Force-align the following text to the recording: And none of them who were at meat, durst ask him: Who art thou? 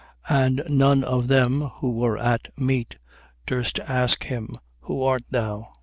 And 0.31 0.63
none 0.67 1.03
of 1.03 1.27
them 1.27 1.61
who 1.75 1.91
were 1.91 2.17
at 2.17 2.47
meat, 2.57 2.95
durst 3.45 3.77
ask 3.81 4.23
him: 4.23 4.55
Who 4.79 5.03
art 5.03 5.25
thou? 5.29 5.73